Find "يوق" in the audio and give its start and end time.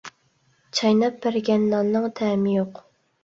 2.59-2.81